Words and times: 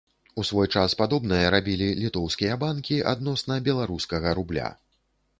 У 0.41 0.43
свой 0.49 0.67
час 0.77 0.93
падобнае 1.01 1.41
рабілі 1.55 1.89
літоўскія 2.03 2.55
банкі 2.63 2.97
адносна 3.11 3.57
беларускага 3.69 4.33
рубля. 4.41 4.71